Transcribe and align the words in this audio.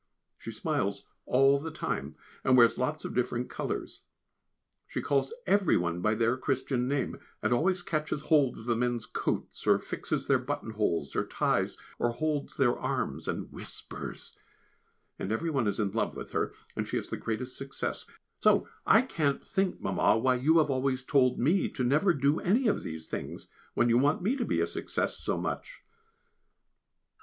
She 0.39 0.49
smiles 0.51 1.05
all 1.27 1.59
the 1.59 1.69
time, 1.69 2.15
and 2.43 2.57
wears 2.57 2.79
lots 2.79 3.05
of 3.05 3.13
different 3.13 3.51
colours. 3.51 4.01
She 4.87 4.99
calls 4.99 5.31
every 5.45 5.77
one 5.77 6.01
by 6.01 6.15
their 6.15 6.37
Christian 6.37 6.87
name, 6.87 7.19
and 7.43 7.53
always 7.53 7.83
catches 7.83 8.21
hold 8.21 8.57
of 8.57 8.65
the 8.65 8.75
men's 8.75 9.05
coats, 9.05 9.67
or 9.67 9.77
fixes 9.77 10.25
their 10.25 10.39
buttonholes 10.39 11.15
or 11.15 11.27
ties, 11.27 11.77
or 11.99 12.13
holds 12.13 12.57
their 12.57 12.75
arms 12.75 13.27
and 13.27 13.51
whispers: 13.51 14.35
and 15.19 15.31
every 15.31 15.51
one 15.51 15.67
is 15.67 15.79
in 15.79 15.91
love 15.91 16.15
with 16.15 16.31
her, 16.31 16.51
and 16.75 16.87
she 16.87 16.95
has 16.97 17.11
the 17.11 17.15
greatest 17.17 17.55
success. 17.55 18.07
So 18.39 18.67
I 18.87 19.03
can't 19.03 19.45
think, 19.45 19.81
Mamma, 19.81 20.17
why 20.17 20.33
you 20.33 20.57
have 20.57 20.71
always 20.71 21.03
told 21.05 21.37
me 21.37 21.71
never 21.77 22.11
to 22.11 22.19
do 22.19 22.39
any 22.39 22.67
of 22.67 22.81
these 22.81 23.07
things, 23.07 23.49
when 23.75 23.87
you 23.87 23.99
want 23.99 24.23
me 24.23 24.35
to 24.35 24.45
be 24.45 24.61
a 24.61 24.65
success 24.65 25.19
so 25.19 25.37
much. 25.37 25.83